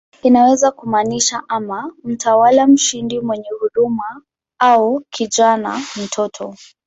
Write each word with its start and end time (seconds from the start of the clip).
Inaweza 0.23 0.71
kumaanisha 0.71 1.43
ama 1.47 1.91
"mtawala 2.03 2.67
mshindi 2.67 3.19
mwenye 3.19 3.49
huruma" 3.59 4.21
au 4.59 5.03
"kijana, 5.09 5.79
mtoto". 6.03 6.55